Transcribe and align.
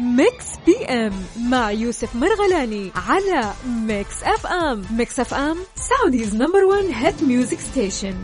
Mix 0.00 0.46
PM 0.66 1.12
مع 1.50 1.70
يوسف 1.70 2.16
مرغلاني 2.16 2.90
على 3.08 3.52
Mix 3.66 4.22
FM 4.22 4.84
Mix 4.96 5.20
FM 5.20 5.56
Saudi's 5.74 6.34
number 6.34 6.64
1 6.64 6.84
hit 6.92 7.22
music 7.22 7.60
station 7.60 8.14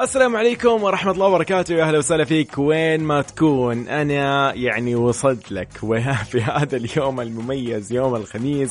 السلام 0.00 0.36
عليكم 0.36 0.82
ورحمة 0.82 1.12
الله 1.12 1.26
وبركاته. 1.26 1.74
يا 1.74 1.84
أهلا 1.84 1.98
وسهلا 1.98 2.24
فيك. 2.24 2.58
وين 2.58 3.00
ما 3.00 3.22
تكون 3.22 3.88
أنا 3.88 4.54
يعني 4.54 4.94
وصلت 4.94 5.52
لك. 5.52 5.68
في 6.30 6.42
هذا 6.42 6.76
اليوم 6.76 7.20
المميز 7.20 7.92
يوم 7.92 8.16
الخميس. 8.16 8.70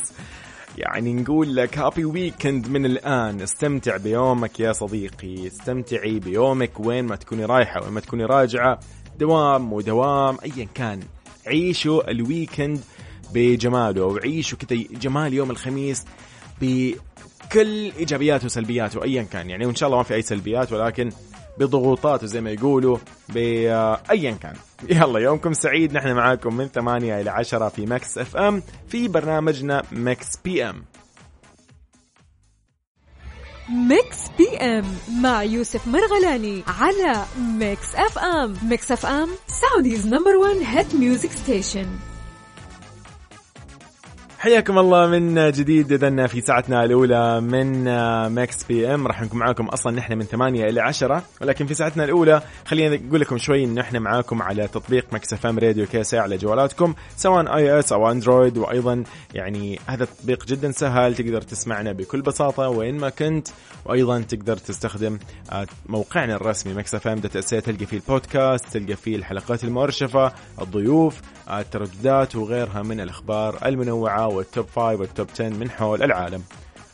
يعني 0.78 1.12
نقول 1.14 1.56
لك 1.56 1.78
happy 1.78 2.04
weekend 2.04 2.68
من 2.68 2.86
الآن. 2.86 3.40
استمتع 3.40 3.96
بيومك 3.96 4.60
يا 4.60 4.72
صديقي. 4.72 5.46
استمتعي 5.46 6.18
بيومك 6.18 6.80
وين 6.80 7.04
ما 7.04 7.16
تكوني 7.16 7.44
رايحة 7.44 7.82
وين 7.82 7.92
ما 7.92 8.00
تكوني 8.00 8.24
راجعة. 8.24 8.80
دوام 9.18 9.72
ودوام 9.72 10.38
أيا 10.44 10.68
كان. 10.74 11.00
عيشوا 11.48 12.10
ال 12.10 12.19
weekend 12.19 12.80
بجماله 13.34 14.04
وعيشوا 14.04 14.58
كذا 14.58 14.78
جمال 14.90 15.34
يوم 15.34 15.50
الخميس 15.50 16.04
بكل 16.60 17.92
إيجابياته 17.98 18.46
وسلبياته 18.46 19.04
ايا 19.04 19.22
كان 19.22 19.50
يعني 19.50 19.66
وإن 19.66 19.74
شاء 19.74 19.86
الله 19.86 19.96
ما 19.98 20.04
في 20.04 20.14
أي 20.14 20.22
سلبيات 20.22 20.72
ولكن 20.72 21.10
بضغوطاته 21.58 22.26
زي 22.26 22.40
ما 22.40 22.50
يقولوا 22.50 22.98
بايا 23.28 24.32
كان. 24.42 24.54
يلا 24.88 25.18
يومكم 25.20 25.52
سعيد. 25.52 25.92
نحن 25.92 26.12
معاكم 26.12 26.56
من 26.56 26.66
8 26.68 27.20
إلى 27.20 27.30
10 27.30 27.68
في 27.68 27.86
Mix 27.86 28.18
FM 28.18 28.62
في 28.88 29.08
برنامجنا 29.08 29.82
Mix 29.92 30.36
PM. 30.44 30.84
Mix 33.70 34.18
PM 34.38 34.84
مع 35.20 35.42
يوسف 35.42 35.86
مرغلاني 35.88 36.62
على 36.80 37.24
Mix 37.38 37.94
FM 37.94 38.56
Mix 38.62 38.92
FM 38.92 39.28
Saudi's 39.48 40.06
number 40.06 40.36
1 40.36 40.56
hit 40.64 40.94
music 40.94 41.32
station 41.32 41.86
حياكم 44.38 44.78
الله 44.78 45.06
من 45.06 45.50
جديد. 45.50 45.92
اذا 45.92 46.26
في 46.26 46.40
ساعتنا 46.40 46.84
الأولى 46.84 47.40
من 47.40 47.84
Mix 48.28 48.64
PM. 48.64 49.06
راح 49.06 49.22
نكون 49.22 49.38
معاكم 49.38 49.66
أصلا 49.66 49.96
نحن 49.96 50.18
من 50.18 50.24
8 50.24 50.64
إلى 50.64 50.80
10 50.80 51.22
ولكن 51.40 51.66
في 51.66 51.74
ساعتنا 51.74 52.04
الأولى 52.04 52.42
خلينا 52.64 52.96
نقول 52.96 53.20
لكم 53.20 53.38
شوي 53.38 53.64
إن 53.64 53.78
إحنا 53.78 53.98
معاكم 53.98 54.42
على 54.42 54.68
تطبيق 54.68 55.06
Mix 55.12 55.32
FM 55.32 55.58
Radio 55.58 55.86
KSA 55.86 56.18
على 56.18 56.36
جوالاتكم 56.36 56.94
سواء 57.16 57.56
iOS 57.56 57.92
أو 57.92 58.10
Android 58.10 58.58
وأيضا 58.58 59.04
يعني 59.34 59.80
هذا 59.86 60.04
التطبيق 60.04 60.46
جدا 60.46 60.70
سهل 60.70 61.14
تقدر 61.14 61.40
تسمعنا 61.40 61.92
بكل 61.92 62.22
بساطة 62.22 62.68
وين 62.68 62.96
ما 62.96 63.08
كنت. 63.08 63.48
وأيضا 63.84 64.20
تقدر 64.20 64.56
تستخدم 64.56 65.18
موقعنا 65.86 66.34
الرسمي 66.34 66.74
Mix 66.74 66.94
FM 66.94 67.18
تلقى 67.20 67.86
فيه 67.86 67.96
البودكاست 67.96 68.64
تلقى 68.72 68.96
فيه 68.96 69.16
الحلقات 69.16 69.64
المؤرشفه 69.64 70.32
الضيوف 70.60 71.20
الترددات 71.50 72.36
وغيرها 72.36 72.82
من 72.82 73.00
الأخبار 73.00 73.58
المنوعة 73.66 74.27
وال 74.28 74.43
top 74.43 74.66
5 74.66 74.80
وال 74.80 74.98
top 74.98 75.26
10 75.34 75.48
من 75.48 75.70
حول 75.70 76.02
العالم. 76.02 76.42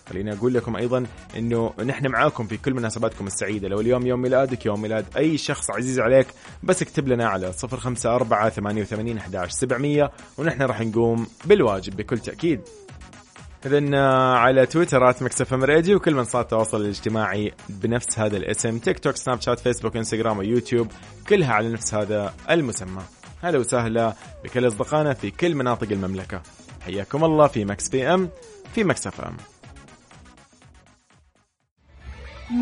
خليني 0.08 0.32
أقول 0.32 0.54
لكم 0.54 0.77
أيضا 0.77 1.06
إنه 1.36 1.72
نحن 1.84 2.08
معاكم 2.08 2.46
في 2.46 2.56
كل 2.56 2.74
مناسباتكم 2.74 3.27
السعيدة. 3.27 3.68
لو 3.68 3.80
اليوم 3.80 4.06
يوم 4.06 4.22
ميلادك 4.22 4.66
يوم 4.66 4.82
ميلاد 4.82 5.04
أي 5.16 5.38
شخص 5.38 5.70
عزيز 5.70 6.00
عليك 6.00 6.27
بس 6.62 6.82
اكتب 6.82 7.08
لنا 7.08 7.28
على 7.28 7.52
054 7.64 8.50
88 8.50 9.16
11 9.16 9.50
700 9.50 10.12
ونحن 10.38 10.62
راح 10.62 10.80
نقوم 10.80 11.27
بالواجب 11.44 11.96
بكل 11.96 12.18
تأكيد. 12.18 12.60
اذا 13.66 13.98
على 14.36 14.66
تويتر 14.66 15.05
Mix 15.05 15.55
FM 15.55 15.64
Radio 15.64 15.97
وكل 15.96 16.14
منصات 16.14 16.44
التواصل 16.44 16.80
الاجتماعي 16.80 17.52
بنفس 17.68 18.18
هذا 18.18 18.36
الاسم. 18.36 18.78
تيك 18.78 18.98
توك 18.98 19.16
سناب 19.16 19.40
شات 19.40 19.60
فيسبوك 19.60 19.96
إنستغرام 19.96 20.38
ويوتيوب 20.38 20.88
كلها 21.28 21.52
على 21.52 21.68
نفس 21.68 21.94
هذا 21.94 22.34
المسمى. 22.50 23.02
هلا 23.42 23.58
وسهلا 23.58 24.14
بكل 24.44 24.66
أصدقائنا 24.66 25.14
في 25.14 25.30
كل 25.30 25.55
مناطق 25.55 25.92
المملكة. 25.92 26.42
حياكم 26.84 27.24
الله 27.24 27.46
في 27.46 27.64
Mix 27.64 27.89
PM 27.89 28.28
في 28.74 28.84
Mix 28.84 29.06
FM. 29.06 29.36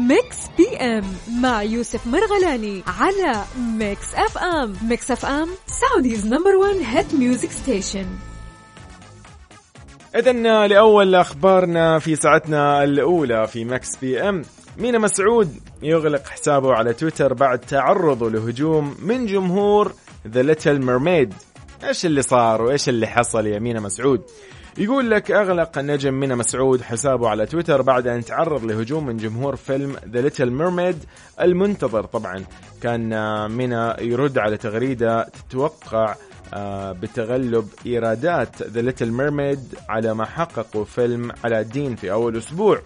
Mix 0.08 0.36
PM 0.56 1.04
مع 1.42 1.62
يوسف 1.62 2.06
مرغلاني 2.06 2.82
على 2.86 3.44
Mix 3.58 4.14
FM. 4.14 4.76
Mix 4.88 5.10
FM 5.10 5.48
Saudi's 5.66 6.26
number 6.26 6.56
1 6.56 6.76
hit 6.76 7.14
music 7.14 7.50
station 7.50 8.06
إذا 10.16 10.32
لأول 10.66 11.14
أخبارنا 11.14 11.98
في 11.98 12.16
ساعتنا 12.16 12.84
الأولى 12.84 13.46
في 13.46 13.64
Mix 13.64 13.96
PM 13.96 14.42
مينا 14.78 14.98
مسعود 14.98 15.56
يغلق 15.82 16.28
حسابه 16.28 16.72
على 16.74 16.92
تويتر 16.92 17.34
بعد 17.34 17.58
تعرضه 17.58 18.30
لهجوم 18.30 18.96
من 19.02 19.26
جمهور 19.26 19.92
The 20.28 20.42
Little 20.42 20.82
Mermaid 20.82 21.34
إيش 21.84 22.06
اللي 22.06 22.22
صار 22.22 22.62
وإيش 22.62 22.88
اللي 22.88 23.06
حصل 23.06 23.46
يا 23.46 23.58
مينا 23.58 23.80
مسعود؟ 23.80 24.22
يقول 24.78 25.10
لك 25.10 25.30
أغلق 25.30 25.78
النجم 25.78 26.14
مينا 26.14 26.34
مسعود 26.34 26.82
حسابه 26.82 27.28
على 27.28 27.46
تويتر 27.46 27.82
بعد 27.82 28.06
أن 28.06 28.24
تعرض 28.24 28.64
لهجوم 28.64 29.06
من 29.06 29.16
جمهور 29.16 29.56
فيلم 29.56 29.96
The 30.08 30.20
Little 30.20 30.50
Mermaid 30.50 30.98
المنتظر. 31.40 32.04
طبعا 32.04 32.44
كان 32.82 33.10
مينا 33.50 34.00
يرد 34.00 34.38
على 34.38 34.56
تغريدة 34.56 35.24
تتوقع 35.24 36.14
آه، 36.54 36.92
بتغلب 36.92 37.68
إيرادات 37.86 38.62
The 38.62 38.80
Little 38.80 39.10
Mermaid 39.10 39.74
على 39.88 40.14
ما 40.14 40.24
حققه 40.24 40.84
فيلم 40.84 41.32
علاء 41.44 41.60
الدين 41.60 41.96
في 41.96 42.12
أول 42.12 42.36
أسبوع. 42.36 42.82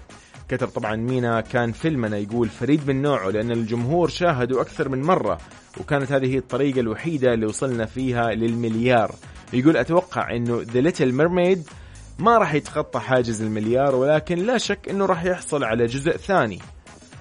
كتب 0.49 0.69
طبعا 0.69 0.97
مينا 0.97 1.41
كان 1.41 1.73
فيلمنا 1.73 2.19
يقول 2.19 2.49
فريد 2.49 2.89
من 2.89 3.03
نوعه 3.03 3.31
لأن 3.31 3.51
الجمهور 3.51 4.09
شاهدوا 4.09 4.61
أكثر 4.61 4.89
من 4.89 5.03
مرة 5.03 5.39
وكانت 5.81 6.13
هذه 6.13 6.27
هي 6.35 6.39
الطريقة 6.39 6.81
الوحيدة 6.81 7.35
اللي 7.35 7.47
وصلنا 7.47 7.87
فيها 7.87 8.35
للمليار. 8.35 9.15
يقول 9.53 9.77
أتوقع 9.77 10.37
إنه 10.37 10.63
The 10.73 10.81
Little 10.81 11.13
Mermaid 11.13 11.69
ما 12.19 12.39
راح 12.39 12.55
يتخطى 12.55 13.01
حاجز 13.01 13.43
المليار 13.43 13.95
ولكن 13.95 14.39
لا 14.39 14.59
شك 14.59 14.89
إنه 14.89 15.07
راح 15.07 15.25
يحصل 15.25 15.65
على 15.65 15.87
جزء 15.87 16.17
ثاني. 16.17 16.59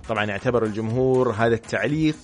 طبعا 0.09 0.31
اعتبر 0.31 0.63
الجمهور 0.63 1.31
هذا 1.31 1.55
التعليق 1.55 2.15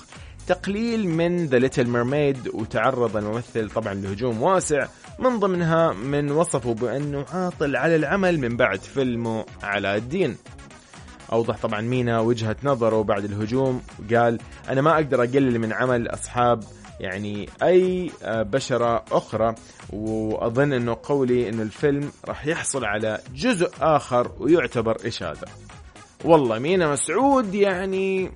تقليل 0.47 1.07
من 1.07 1.45
The 1.45 1.59
Little 1.59 1.87
Mermaid 1.87 2.49
وتعرض 2.53 3.17
الممثل 3.17 3.69
طبعا 3.69 3.93
لهجوم 3.93 4.41
واسع 4.41 4.87
من 5.19 5.39
ضمنها 5.39 5.93
من 5.93 6.31
وصفه 6.31 6.73
بأنه 6.73 7.25
عاطل 7.33 7.75
على 7.75 7.95
العمل 7.95 8.39
من 8.39 8.57
بعد 8.57 8.79
فيلمه 8.79 9.45
علاء 9.63 9.95
الدين. 9.95 10.37
أوضح 11.31 11.57
طبعا 11.57 11.81
مينا 11.81 12.19
وجهة 12.19 12.55
نظره 12.63 13.03
بعد 13.03 13.23
الهجوم. 13.23 13.81
قال 14.13 14.39
أنا 14.69 14.81
ما 14.81 14.95
أقدر 14.95 15.23
أقلل 15.23 15.59
من 15.59 15.73
عمل 15.73 16.07
أصحاب 16.07 16.63
يعني 16.99 17.49
أي 17.63 18.11
بشرة 18.25 19.03
أخرى. 19.11 19.55
وأظن 19.93 20.73
أنه 20.73 20.97
قولي 21.03 21.49
أنه 21.49 21.61
الفيلم 21.61 22.11
راح 22.25 22.47
يحصل 22.47 22.85
على 22.85 23.19
جزء 23.35 23.71
آخر 23.81 24.31
ويعتبر 24.39 24.97
إشادة. 25.07 25.47
والله 26.25 26.59
مينا 26.59 26.91
مسعود 26.91 27.53
يعني 27.53 28.31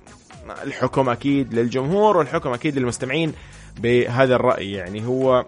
الحكم 0.62 1.08
أكيد 1.08 1.54
للجمهور 1.54 2.16
والحكم 2.16 2.52
أكيد 2.52 2.78
للمستمعين 2.78 3.32
بهذا 3.78 4.34
الرأي. 4.34 4.72
يعني 4.72 5.06
هو 5.06 5.44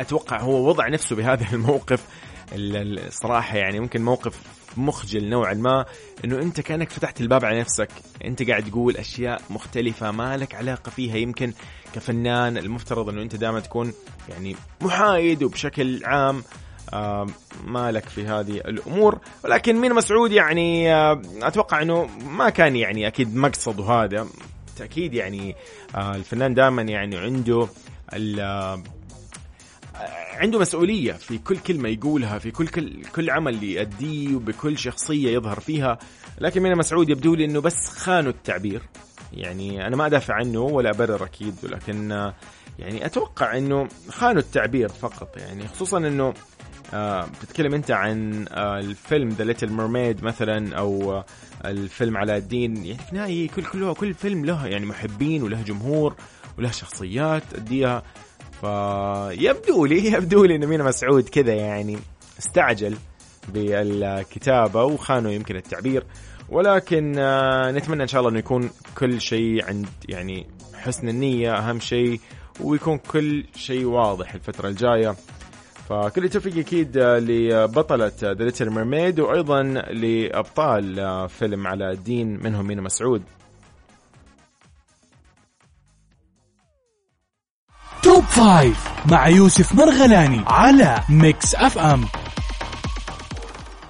أتوقع 0.00 0.40
هو 0.40 0.68
وضع 0.68 0.88
نفسه 0.88 1.16
بهذا 1.16 1.46
الموقف 1.52 2.06
الصراحه 2.52 3.56
يعني 3.56 3.80
ممكن 3.80 4.02
موقف 4.04 4.40
مخجل 4.76 5.28
نوعا 5.28 5.54
ما 5.54 5.84
إنه 6.24 6.38
أنت 6.38 6.60
كأنك 6.60 6.90
فتحت 6.90 7.20
الباب 7.20 7.44
على 7.44 7.60
نفسك. 7.60 7.88
أنت 8.24 8.50
قاعد 8.50 8.64
تقول 8.64 8.96
أشياء 8.96 9.42
مختلفة 9.50 10.10
ما 10.10 10.36
لك 10.36 10.54
علاقة 10.54 10.90
فيها. 10.90 11.16
يمكن 11.16 11.52
كفنان 11.94 12.58
المفترض 12.58 13.08
إنه 13.08 13.22
أنت 13.22 13.36
دائما 13.36 13.60
تكون 13.60 13.92
يعني 14.28 14.56
محايد 14.80 15.42
وبشكل 15.42 16.04
عام 16.04 16.44
آه 16.92 17.26
مالك 17.64 18.08
في 18.08 18.26
هذه 18.26 18.56
الأمور. 18.56 19.18
ولكن 19.44 19.76
مين 19.76 19.94
مسعود 19.94 20.32
يعني 20.32 20.94
آه 20.94 21.22
أتوقع 21.42 21.82
إنه 21.82 22.08
ما 22.26 22.50
كان 22.50 22.76
يعني 22.76 23.06
أكيد 23.06 23.36
مقصده 23.36 23.84
هذا. 23.84 24.26
تاكيد 24.76 25.14
يعني 25.14 25.56
آه 25.94 26.14
الفنان 26.14 26.54
دائما 26.54 26.82
يعني 26.82 27.16
عنده 27.16 27.68
عنده 30.34 30.58
مسؤولية 30.58 31.12
في 31.12 31.38
كل 31.38 31.58
كلمة 31.58 31.88
يقولها 31.88 32.38
في 32.38 32.50
كل 32.50 32.68
كل, 32.68 33.02
كل 33.04 33.30
عمل 33.30 33.64
يأديه 33.64 34.34
وبكل 34.34 34.78
شخصية 34.78 35.30
يظهر 35.30 35.60
فيها. 35.60 35.98
لكن 36.40 36.62
مينا 36.62 36.76
مسعود 36.76 37.08
يبدو 37.10 37.34
لي 37.34 37.44
إنه 37.44 37.60
بس 37.60 37.88
خانوا 37.88 38.30
التعبير. 38.30 38.82
يعني 39.32 39.86
أنا 39.86 39.96
ما 39.96 40.06
أدافع 40.06 40.34
عنه 40.34 40.60
ولا 40.60 40.90
أبرر 40.90 41.24
أكيد 41.24 41.54
ولكن 41.62 42.10
يعني 42.78 43.06
أتوقع 43.06 43.56
إنه 43.56 43.88
خانه 44.08 44.42
التعبير 44.42 44.88
فقط. 44.88 45.36
يعني 45.36 45.68
خصوصا 45.68 45.98
إنه 45.98 46.34
آه 46.94 47.26
بتتكلم 47.26 47.74
أنت 47.74 47.90
عن 47.90 48.44
آه 48.48 48.78
الفيلم 48.78 49.28
The 49.28 49.44
Little 49.44 49.72
Mermaid 49.72 50.24
مثلا 50.24 50.76
أو 50.78 51.12
آه 51.12 51.24
الفيلم 51.64 52.16
علاء 52.16 52.36
الدين. 52.36 52.76
يعني 52.76 52.98
في 52.98 53.12
النهايه 53.12 53.48
كل 53.48 53.64
كل 53.64 53.94
كل 53.94 54.14
فيلم 54.14 54.44
له 54.44 54.66
يعني 54.66 54.86
محبين 54.86 55.42
وله 55.42 55.62
جمهور 55.62 56.14
وله 56.58 56.70
شخصيات 56.70 57.42
تديها 57.50 58.02
فيبدو 58.62 59.84
لي 59.84 60.06
يبدو 60.16 60.44
لي 60.44 60.56
إن 60.56 60.66
مينا 60.66 60.84
مسعود 60.84 61.28
كذا 61.28 61.54
يعني 61.54 61.98
استعجل 62.38 62.96
بالكتابة 63.48 64.84
وخانه 64.84 65.30
يمكن 65.30 65.56
التعبير. 65.56 66.04
ولكن 66.48 67.12
نتمنى 67.74 68.02
إن 68.02 68.08
شاء 68.08 68.20
الله 68.20 68.30
إنه 68.30 68.38
يكون 68.38 68.70
كل 68.98 69.20
شيء 69.20 69.64
عند 69.64 69.86
يعني 70.08 70.46
حسن 70.74 71.08
النية 71.08 71.52
أهم 71.52 71.80
شيء 71.80 72.20
ويكون 72.60 72.98
كل 72.98 73.44
شيء 73.56 73.84
واضح 73.84 74.34
الفترة 74.34 74.68
الجاية. 74.68 75.16
فكل 75.88 76.24
التوفيق 76.24 76.58
أكيد 76.58 76.98
لبطلة 76.98 78.12
The 78.22 78.44
Little 78.44 78.70
Mermaid 78.70 79.20
وأيضا 79.20 79.62
لأبطال 79.92 81.28
فيلم 81.28 81.66
علاء 81.66 81.90
الدين 81.90 82.40
منهم 82.44 82.66
مينا 82.66 82.82
مسعود. 82.82 83.22
Top 88.12 88.24
Five 88.24 88.88
مع 89.10 89.28
يوسف 89.28 89.74
مرغلاني 89.74 90.44
على 90.46 91.00
Mix 91.08 91.54
FM. 91.54 92.04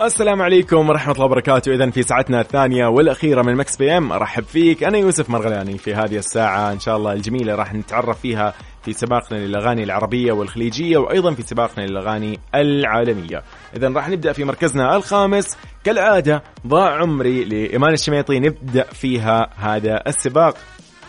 السلام 0.00 0.42
عليكم 0.42 0.88
ورحمة 0.88 1.14
الله 1.14 1.24
وبركاته. 1.24 1.74
إذا 1.74 1.90
في 1.90 2.02
ساعتنا 2.02 2.40
الثانية 2.40 2.86
والأخيرة 2.86 3.42
من 3.42 3.56
Mix 3.56 3.76
PM 3.76 4.12
أرحب 4.12 4.44
فيك 4.44 4.84
أنا 4.84 4.98
يوسف 4.98 5.30
مرغلاني 5.30 5.78
في 5.78 5.94
هذه 5.94 6.16
الساعة. 6.16 6.72
إن 6.72 6.80
شاء 6.80 6.96
الله 6.96 7.12
الجميلة 7.12 7.54
راح 7.54 7.74
نتعرف 7.74 8.20
فيها 8.20 8.54
في 8.82 8.92
سباقنا 8.92 9.38
للأغاني 9.38 9.82
العربية 9.82 10.32
والخليجية 10.32 10.98
وأيضا 10.98 11.34
في 11.34 11.42
سباقنا 11.42 11.84
للأغاني 11.86 12.38
العالمية. 12.54 13.42
إذا 13.76 13.88
راح 13.88 14.08
نبدأ 14.08 14.32
في 14.32 14.44
مركزنا 14.44 14.96
الخامس. 14.96 15.56
كالعادة 15.84 16.42
ضاع 16.66 16.96
عمري 17.02 17.44
لإيمان 17.44 17.92
الشميطي 17.92 18.40
نبدأ 18.40 18.84
فيها 18.84 19.50
هذا 19.56 20.02
السباق. 20.06 20.56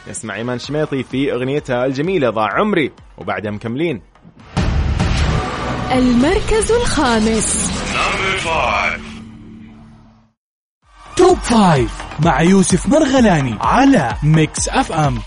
نسمع 0.10 0.36
إيمان 0.36 0.56
الشميطي 0.56 1.04
في 1.04 1.34
أغنيتها 1.34 1.86
الجميلة 1.86 2.30
ضاع 2.30 2.60
عمري 2.60 2.92
وبعدها 3.18 3.52
مكملين. 3.52 4.02
المركز 5.92 6.72
الخامس. 6.72 7.72
Top 11.16 11.38
Five 11.38 12.04
مع 12.26 12.42
يوسف 12.42 12.88
مرغلاني 12.88 13.58
على 13.62 14.16
Mix 14.24 14.70
FM. 14.70 15.20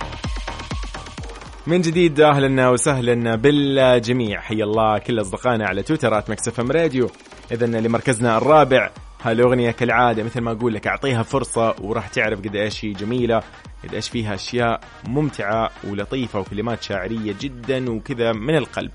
من 1.67 1.81
جديد 1.81 2.21
أهلا 2.21 2.69
وسهلا 2.69 3.37
بالجميع. 3.37 4.41
حيا 4.41 4.65
الله 4.65 4.99
كل 4.99 5.21
أصدقائنا 5.21 5.67
على 5.67 5.83
تويترات 5.83 6.31
مكسف 6.31 6.61
أم 6.61 6.71
راديو. 6.71 7.11
اذا 7.53 7.67
لمركزنا 7.67 8.39
الرابع 8.39 8.91
هالاغنيه 9.23 9.71
كالعادة 9.71 10.23
مثل 10.23 10.41
ما 10.41 10.53
أقول 10.53 10.75
لك 10.75 10.87
أعطيها 10.87 11.23
فرصة 11.23 11.75
وراح 11.81 12.09
تعرف 12.09 12.39
قد 12.39 12.57
إيش 12.57 12.85
هي 12.85 12.93
جميلة 12.93 13.43
قد 13.85 13.95
إيش 13.95 14.09
فيها 14.09 14.35
أشياء 14.35 14.81
ممتعة 15.09 15.71
ولطيفة 15.85 16.41
وكلمات 16.41 16.83
شاعرية 16.83 17.35
جدا 17.41 17.91
وكذا 17.91 18.33
من 18.33 18.57
القلب. 18.57 18.91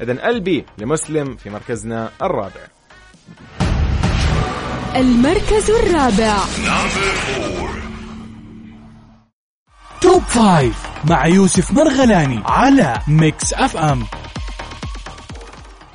اذا 0.00 0.26
قلبي 0.26 0.64
لمسلم 0.78 1.36
في 1.36 1.50
مركزنا 1.50 2.10
الرابع. 2.22 2.66
المركز 4.96 5.70
الرابع. 5.70 6.38
Top 10.00 10.22
Five 10.22 10.86
مع 11.10 11.26
يوسف 11.26 11.72
مرغلاني 11.72 12.42
على 12.46 13.00
Mix 13.08 13.54
FM 13.54 14.04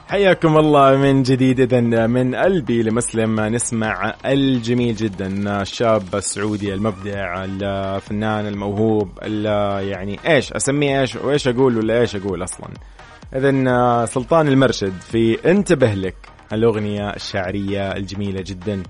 حياكم 0.09 0.57
الله 0.57 0.97
من 0.97 1.23
جديد. 1.23 1.59
اذا 1.59 2.07
من 2.07 2.35
قلبي 2.35 2.83
لمسلم 2.83 3.39
نسمع 3.39 4.15
الجميل 4.25 4.95
جدا. 4.95 5.61
الشاب 5.61 6.15
السعودي 6.15 6.73
المبدع 6.73 7.45
الفنان 7.45 8.47
الموهوب 8.47 9.09
يعني 9.81 10.19
إيش 10.27 10.53
أسميه 10.53 11.01
إيش؟ 11.01 11.15
وإيش 11.15 11.47
أقول 11.47 11.77
ولا 11.77 11.99
إيش 11.99 12.15
أقول 12.15 12.43
أصلا؟ 12.43 12.67
اذا 13.35 14.05
سلطان 14.05 14.47
المرشد 14.47 14.93
في 15.01 15.51
انتبه 15.51 15.93
لك 15.93 16.15
الأغنية 16.53 17.09
الشعرية 17.09 17.91
الجميلة 17.91 18.43
جدا. 18.45 18.83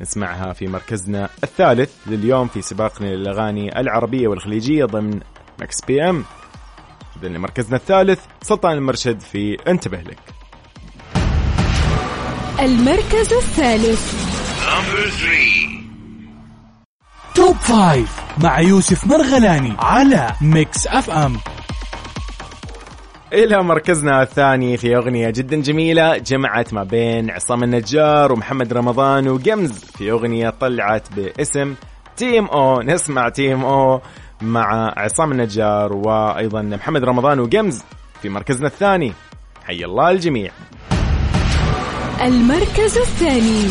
نسمعها 0.00 0.52
في 0.52 0.66
مركزنا 0.66 1.28
الثالث 1.44 1.92
لليوم 2.06 2.48
في 2.48 2.62
سباقنا 2.62 3.06
للأغاني 3.06 3.80
العربية 3.80 4.28
والخليجية 4.28 4.84
ضمن 4.84 5.20
Mix 5.60 5.84
PM 5.88 6.24
اذا 7.22 7.28
مركزنا 7.28 7.76
الثالث 7.76 8.20
سلطان 8.42 8.76
المرشد 8.76 9.20
في 9.20 9.56
انتبه 9.68 9.98
لك. 9.98 10.43
المركز 12.60 13.32
الثالث. 13.32 14.14
Top 17.34 17.56
Five 17.56 18.20
مع 18.42 18.60
يوسف 18.60 19.06
مرغلاني 19.06 19.72
على 19.78 20.32
Mix 20.40 20.86
FM. 20.86 21.36
إلى 23.32 23.62
مركزنا 23.62 24.22
الثاني 24.22 24.76
في 24.76 24.96
أغنية 24.96 25.30
جدا 25.30 25.56
جميلة 25.56 26.16
جمعت 26.16 26.74
ما 26.74 26.84
بين 26.84 27.30
عصام 27.30 27.62
النجار 27.62 28.32
ومحمد 28.32 28.72
رمضان 28.72 29.28
وقمز 29.28 29.84
في 29.84 30.10
أغنية 30.10 30.50
طلعت 30.50 31.08
باسم 31.16 31.74
تيم 32.16 32.46
أو. 32.46 32.82
نسمع 32.82 33.28
تيم 33.28 33.64
أو 33.64 34.00
مع 34.42 34.94
عصام 34.96 35.32
النجار 35.32 35.92
وأيضا 35.92 36.62
محمد 36.62 37.04
رمضان 37.04 37.40
وقمز 37.40 37.82
في 38.22 38.28
مركزنا 38.28 38.66
الثاني. 38.66 39.12
حي 39.64 39.84
الله 39.84 40.10
الجميع. 40.10 40.50
المركز 42.22 42.98
الثاني. 42.98 43.68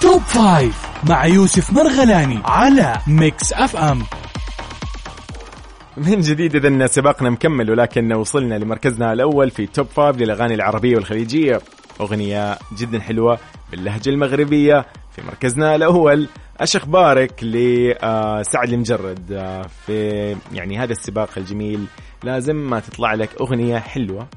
Top 0.00 0.20
Five 0.20 0.86
مع 1.08 1.26
يوسف 1.26 1.72
مرغلاني 1.72 2.40
على 2.44 2.96
Mix 3.06 3.52
FM. 3.52 4.02
من 5.96 6.20
جديد 6.20 6.54
اذا 6.56 6.86
سباقنا 6.86 7.30
مكمل 7.30 7.70
ولكن 7.70 8.12
وصلنا 8.12 8.54
لمركزنا 8.54 9.12
الأول 9.12 9.50
في 9.50 9.66
Top 9.66 9.86
Five 9.86 10.16
للأغاني 10.16 10.54
العربية 10.54 10.96
والخليجية. 10.96 11.60
أغنية 12.00 12.58
جدا 12.78 13.00
حلوة 13.00 13.38
باللهجة 13.70 14.10
المغربية 14.10 14.86
في 15.16 15.22
مركزنا 15.22 15.74
الأول. 15.74 16.28
إيش 16.60 16.76
أخبارك 16.76 17.44
لسعد 17.44 18.68
المجرد 18.68 19.32
آه، 19.32 19.66
في 19.86 20.36
يعني 20.52 20.78
هذا 20.78 20.92
السباق 20.92 21.30
الجميل. 21.36 21.84
لازم 22.24 22.56
ما 22.56 22.80
تطلع 22.80 23.14
لك 23.14 23.30
أغنية 23.40 23.78
حلوة. 23.78 24.28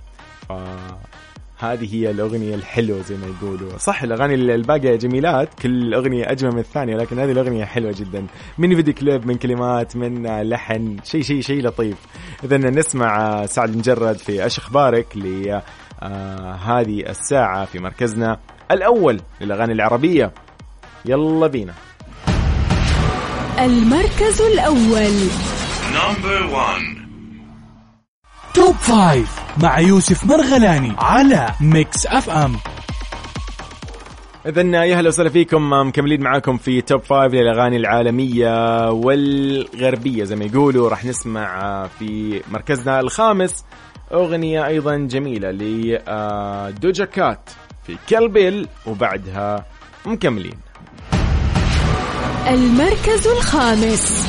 هذه 1.57 1.95
هي 1.95 2.11
الأغنية 2.11 2.55
الحلوة 2.55 3.01
زي 3.01 3.15
ما 3.17 3.27
يقولوا. 3.27 3.77
صح 3.77 4.03
الأغاني 4.03 4.35
الباقية 4.35 4.95
جميلات 4.95 5.53
كل 5.53 5.93
أغنية 5.93 6.31
أجمل 6.31 6.51
من 6.51 6.59
الثانية 6.59 6.95
لكن 6.95 7.19
هذه 7.19 7.31
الأغنية 7.31 7.65
حلوة 7.65 7.91
جدا. 7.91 8.27
من 8.57 8.75
فيديو 8.75 8.93
كليب 8.93 9.27
من 9.27 9.35
كلمات 9.35 9.95
من 9.95 10.41
لحن 10.49 10.97
شيء 11.03 11.21
شيء 11.21 11.41
شيء 11.41 11.63
لطيف. 11.63 11.97
إذا 12.43 12.57
نسمع 12.57 13.45
سعد 13.45 13.69
المجرد 13.69 14.17
في 14.17 14.45
أش 14.45 14.57
أخبارك 14.57 15.17
ل 15.17 15.59
آه 16.01 16.53
هذه 16.53 17.09
الساعة 17.09 17.65
في 17.65 17.79
مركزنا 17.79 18.39
الأول 18.71 19.21
للأغاني 19.41 19.73
العربية. 19.73 20.31
يلا 21.05 21.47
بينا. 21.47 21.73
المركز 23.59 24.41
الأول. 24.41 25.13
Number 25.93 26.43
1 26.53 26.81
Top 28.53 28.75
Five 28.75 29.40
مع 29.57 29.79
يوسف 29.79 30.25
مرغلاني 30.25 30.95
على 30.97 31.47
Mix 31.61 32.05
FM. 32.05 32.57
إذا 34.45 34.61
يا 34.61 34.97
أهلا 34.97 35.07
وسهلا 35.07 35.29
فيكم. 35.29 35.73
مكملين 35.87 36.21
معاكم 36.21 36.57
في 36.57 36.81
Top 36.81 37.03
Five 37.03 37.33
للأغاني 37.33 37.77
العالمية 37.77 38.89
والغربية 38.91 40.23
زي 40.23 40.35
ما 40.35 40.45
يقولوا. 40.45 40.89
راح 40.89 41.05
نسمع 41.05 41.87
في 41.99 42.41
مركزنا 42.51 42.99
الخامس 42.99 43.65
أغنية 44.13 44.67
أيضا 44.67 44.97
جميلة 44.97 45.51
لدوجا 45.51 47.05
كات 47.05 47.49
في 47.87 47.97
كلبيل 48.09 48.67
وبعدها 48.85 49.65
مكملين. 50.05 50.59
المركز 52.47 53.27
الخامس. 53.27 54.27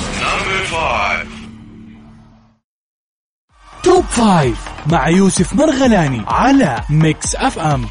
Top 3.83 4.05
Five 4.05 4.69
مع 4.93 5.09
يوسف 5.09 5.55
مرغلاني 5.55 6.23
على 6.29 6.81
Mix 6.91 7.37
FM. 7.37 7.85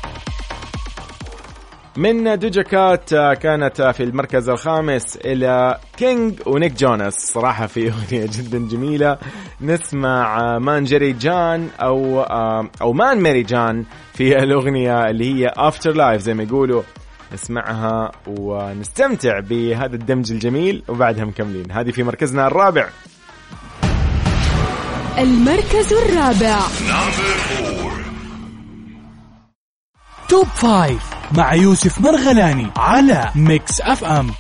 من 1.98 2.40
دوجا 2.40 2.62
كات 2.62 3.14
آه، 3.14 3.34
كانت 3.34 3.82
في 3.82 4.04
المركز 4.04 4.50
الخامس 4.50 5.18
إلى 5.18 5.78
كينج 5.98 6.40
ونيك 6.46 6.74
جوناس 6.74 7.14
صراحة 7.14 7.68
في 7.68 7.88
أغنية 7.92 8.30
جدا 8.32 8.68
جميلة. 8.68 9.18
نسمع 9.62 10.40
آه، 10.40 10.60
مان 10.60 10.84
ميري 10.84 11.14
جان 11.14 11.70
أو 11.82 12.22
آه، 12.22 12.70
أو 12.82 12.94
مان 12.94 13.22
ميري 13.22 13.44
جان 13.44 13.86
في 14.14 14.38
الأغنية 14.44 15.10
اللي 15.10 15.34
هي 15.34 15.54
Afterlife 15.58 16.22
زي 16.22 16.34
ما 16.34 16.44
يقولوا. 16.44 16.82
نسمعها 17.34 18.12
ونستمتع 18.28 19.40
بهذا 19.40 19.96
الدمج 19.96 20.32
الجميل 20.32 20.84
وبعدها 20.88 21.26
مكملين. 21.26 21.72
هذه 21.72 21.92
في 21.92 22.04
مركزنا 22.04 22.48
الرابع. 22.48 22.90
المركز 25.18 25.94
الرابع. 25.94 26.60
Top 30.30 30.46
Five 30.48 31.10
مع 31.38 31.54
يوسف 31.54 32.02
مرغلاني 32.02 32.72
على 32.78 33.32
Mix 33.36 33.82
FM. 33.82 34.32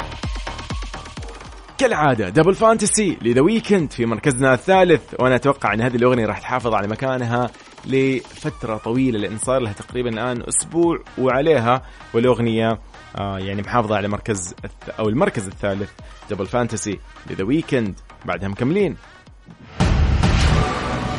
كالعادة 1.78 2.30
Double 2.30 2.56
Fantasy 2.56 3.18
ل 3.22 3.27
The 3.27 3.42
Weeknd 3.42 3.92
في 3.92 4.06
مركزنا 4.06 4.54
الثالث 4.54 5.02
وأنا 5.20 5.36
أتوقع 5.36 5.74
إن 5.74 5.82
هذه 5.82 5.96
الأغنية 5.96 6.26
راح 6.26 6.40
تحافظ 6.40 6.74
على 6.74 6.88
مكانها 6.88 7.50
لفترة 7.86 8.78
طويلة 8.78 9.20
لأن 9.20 9.38
صار 9.38 9.60
لها 9.60 9.74
تقريبا 9.74 10.10
الآن 10.10 10.44
أسبوع 10.48 11.00
وعليها 11.18 11.82
والأغنية 12.14 12.80
آه 13.20 13.40
يعني 13.40 13.62
محافظة 13.62 13.96
على 13.96 14.08
مركز 14.08 14.56
أو 15.00 15.10
المركز 15.10 15.48
الثالث 15.48 15.90
Double 16.30 16.46
Fantasy 16.46 17.00
ل 17.30 17.33
The 17.33 17.44
Weeknd. 17.44 18.00
بعدها 18.26 18.50
مكملين. 18.50 18.98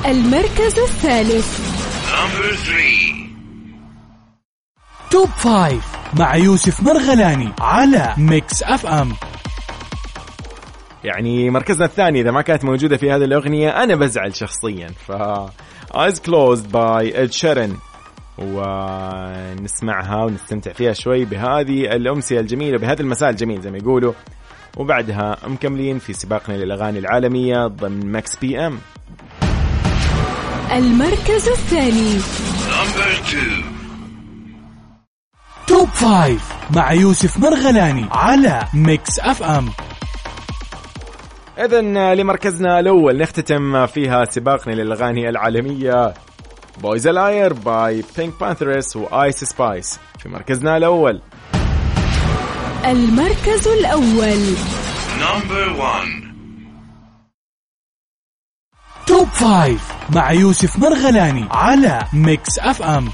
المركز 0.06 0.78
الثالث. 0.78 1.60
Top 5.10 5.28
Five 5.28 5.84
مع 6.18 6.36
يوسف 6.36 6.82
مرغلاني 6.82 7.52
على 7.60 8.14
Mix 8.18 8.62
FM 8.62 9.12
يعني 11.04 11.50
مركزنا 11.50 11.84
الثاني 11.84 12.20
إذا 12.20 12.30
ما 12.30 12.42
كانت 12.42 12.64
موجودة 12.64 12.96
في 12.96 13.10
هذه 13.10 13.24
الأغنية 13.24 13.82
أنا 13.82 13.94
بزعل 13.94 14.36
شخصيا. 14.36 14.88
ف 14.88 15.12
Eyes 15.92 16.18
Closed 16.18 16.66
by 16.72 17.12
Ed 17.14 17.32
Sheeran. 17.32 17.70
ونسمعها 18.38 20.24
ونستمتع 20.24 20.72
فيها 20.72 20.92
شوي 20.92 21.24
بهذه 21.24 21.80
الأمسية 21.96 22.40
الجميلة 22.40 22.78
بهذا 22.78 23.02
المساء 23.02 23.30
الجميل 23.30 23.60
زي 23.60 23.70
ما 23.70 23.78
يقولوا. 23.78 24.12
وبعدها 24.76 25.36
مكملين 25.46 25.98
في 25.98 26.12
سباقنا 26.12 26.54
للأغاني 26.56 26.98
العالمية 26.98 27.66
ضمن 27.66 28.12
Mix 28.12 28.36
PM 28.36 28.78
المركز 30.72 31.48
الثاني. 31.48 32.18
Top 35.66 35.88
Five 35.88 36.52
مع 36.76 36.92
يوسف 36.92 37.38
مرغلاني 37.38 38.08
على 38.10 38.62
Mix 38.74 39.20
FM. 39.20 39.70
إذا 41.58 41.80
لمركزنا 42.14 42.80
الأول 42.80 43.18
نختتم 43.18 43.86
فيها 43.86 44.24
سباقنا 44.24 44.72
للأغاني 44.74 45.28
العالمية. 45.28 46.14
Boy's 46.82 47.06
a 47.06 47.15
Liar 47.15 47.52
by 47.52 48.04
PinkPantheress 48.16 48.96
و 48.96 49.08
Ice 49.08 49.44
Spice 49.44 49.98
في 50.18 50.28
مركزنا 50.28 50.76
الأول. 50.76 51.22
المركز 52.84 53.68
الأول. 53.68 54.56
Number 55.20 55.80
one. 55.80 56.31
Top 59.06 59.28
Five 59.28 59.92
مع 60.14 60.32
يوسف 60.32 60.78
مرغلاني 60.78 61.48
على 61.50 61.98
Mix 62.12 62.58
FM 62.58 63.08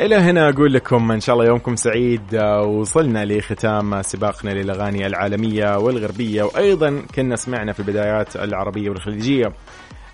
إلى 0.00 0.16
هنا 0.16 0.48
أقول 0.48 0.72
لكم 0.72 1.12
إن 1.12 1.20
شاء 1.20 1.34
الله 1.36 1.46
يومكم 1.46 1.76
سعيد 1.76 2.34
آه، 2.34 2.62
وصلنا 2.62 3.24
لختام 3.24 4.02
سباقنا 4.02 4.50
للأغاني 4.50 5.06
العالمية 5.06 5.78
والغربية 5.78 6.42
وأيضا 6.42 7.02
كنا 7.14 7.36
سمعنا 7.36 7.72
في 7.72 7.80
البدايات 7.80 8.36
العربية 8.36 8.90
والخليجية. 8.90 9.52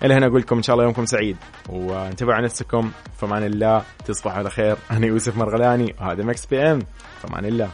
إلى 0.03 0.13
هنا 0.13 0.25
أقول 0.27 0.41
لكم 0.41 0.55
إن 0.55 0.63
شاء 0.63 0.73
الله 0.73 0.83
يومكم 0.83 1.05
سعيد 1.05 1.37
وانتبهوا 1.69 2.33
على 2.33 2.45
نفسكم 2.45 2.91
فمان 3.17 3.43
الله 3.43 3.83
تصبحوا 4.05 4.37
على 4.37 4.49
خير. 4.49 4.77
أنا 4.91 5.05
يوسف 5.05 5.37
مرغلاني 5.37 5.95
وهذا 6.01 6.23
Mix 6.23 6.45
PM 6.45 6.79
فمان 7.21 7.45
الله. 7.45 7.69